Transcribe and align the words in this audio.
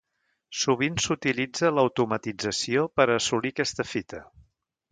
Sovint 0.61 0.95
s'utilitza 1.03 1.71
l'automatització 1.75 2.87
per 3.01 3.07
a 3.09 3.19
assolir 3.21 3.53
aquesta 3.55 3.87
fita. 3.95 4.23